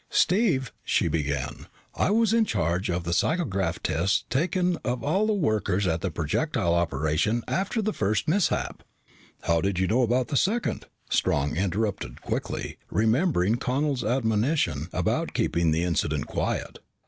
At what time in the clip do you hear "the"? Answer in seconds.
3.03-3.11, 5.27-5.33, 6.01-6.09, 7.83-7.93, 10.29-10.37, 15.69-15.83